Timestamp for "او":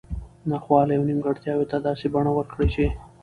0.97-1.03